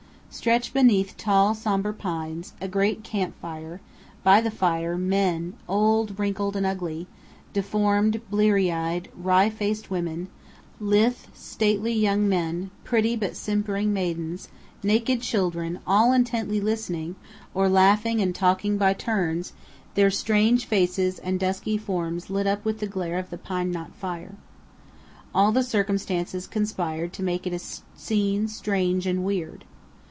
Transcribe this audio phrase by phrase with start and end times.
[0.33, 3.81] Stretched beneath tall, somber pines; a great camp fire;
[4.23, 7.05] by the fire, men, old, wrinkled, and ugly;
[7.51, 10.29] deformed, blear eyed, wry faced women;
[10.79, 14.47] lithe, stately young men; pretty but simpering maidens,
[14.81, 17.17] naked children, all intently listening,
[17.53, 19.51] or laughing and talking by turns,
[19.95, 23.93] their strange faces and dusky forms lit up with the glare of the pine knot
[23.95, 24.35] fire.
[25.35, 29.65] All the circumstances conspired to make it a scene strange and weird.